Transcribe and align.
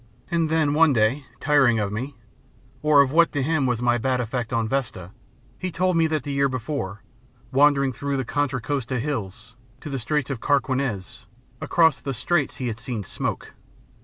And 0.31 0.49
then, 0.49 0.73
one 0.73 0.93
day, 0.93 1.27
tiring 1.39 1.77
of 1.79 1.91
me, 1.91 2.15
or 2.81 3.01
of 3.03 3.11
what 3.11 3.31
to 3.33 3.43
him 3.43 3.67
was 3.67 3.83
my 3.83 3.99
bad 3.99 4.19
effect 4.19 4.51
on 4.51 4.67
Vesta, 4.67 5.11
he 5.59 5.69
told 5.69 5.95
me 5.95 6.07
that 6.07 6.23
the 6.23 6.31
year 6.31 6.49
before, 6.49 7.03
wandering 7.51 7.93
through 7.93 8.17
the 8.17 8.25
Contra 8.25 8.59
Costa 8.61 8.97
Hills 8.99 9.55
to 9.79 9.91
the 9.91 9.99
Straits 9.99 10.31
of 10.31 10.39
Carquinez, 10.41 11.27
across 11.61 12.01
the 12.01 12.15
Straits 12.15 12.55
he 12.55 12.65
had 12.65 12.79
seen 12.79 13.01
a 13.01 13.03
smoke. 13.03 13.53